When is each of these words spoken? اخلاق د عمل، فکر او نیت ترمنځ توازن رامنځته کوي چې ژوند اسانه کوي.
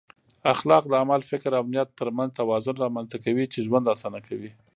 اخلاق 0.53 0.83
د 0.87 0.93
عمل، 1.01 1.21
فکر 1.31 1.51
او 1.59 1.65
نیت 1.73 1.89
ترمنځ 1.99 2.29
توازن 2.39 2.75
رامنځته 2.83 3.17
کوي 3.25 3.45
چې 3.53 3.65
ژوند 3.67 3.91
اسانه 3.93 4.19
کوي. 4.27 4.51